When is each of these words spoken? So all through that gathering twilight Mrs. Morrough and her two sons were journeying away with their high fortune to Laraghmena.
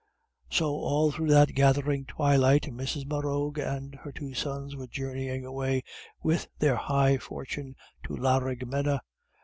So 0.49 0.71
all 0.77 1.11
through 1.11 1.27
that 1.29 1.53
gathering 1.53 2.05
twilight 2.05 2.63
Mrs. 2.63 3.05
Morrough 3.05 3.53
and 3.63 3.93
her 4.01 4.11
two 4.11 4.33
sons 4.33 4.75
were 4.75 4.87
journeying 4.87 5.45
away 5.45 5.83
with 6.23 6.47
their 6.57 6.75
high 6.75 7.19
fortune 7.19 7.75
to 8.07 8.13
Laraghmena. 8.17 9.01